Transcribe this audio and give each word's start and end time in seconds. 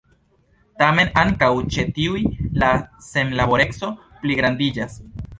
Tamen 0.83 1.09
ankaŭ 1.23 1.49
ĉe 1.75 1.83
tiuj 1.97 2.21
la 2.63 2.69
senlaboreco 3.09 3.91
pligrandiĝas. 4.23 4.97